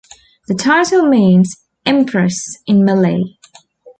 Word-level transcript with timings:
The 0.47 0.55
title 0.55 1.03
means 1.07 1.55
'Empress' 1.85 2.57
in 2.65 2.83
Malay. 2.83 3.21